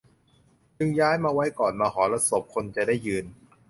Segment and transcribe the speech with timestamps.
[0.77, 3.25] จึงย้ายมาไว้ก่อนมหรสพ คนจะได้ยืน